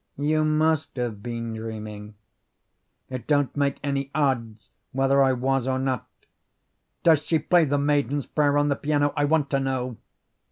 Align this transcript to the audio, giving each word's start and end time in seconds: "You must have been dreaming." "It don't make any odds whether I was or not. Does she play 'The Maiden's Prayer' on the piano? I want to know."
"You 0.17 0.43
must 0.43 0.95
have 0.97 1.21
been 1.21 1.53
dreaming." 1.53 2.15
"It 3.11 3.27
don't 3.27 3.55
make 3.55 3.77
any 3.83 4.09
odds 4.15 4.71
whether 4.93 5.21
I 5.21 5.33
was 5.33 5.67
or 5.67 5.77
not. 5.77 6.07
Does 7.03 7.21
she 7.21 7.37
play 7.37 7.65
'The 7.65 7.77
Maiden's 7.77 8.25
Prayer' 8.25 8.57
on 8.57 8.69
the 8.69 8.75
piano? 8.75 9.13
I 9.15 9.25
want 9.25 9.51
to 9.51 9.59
know." 9.59 9.97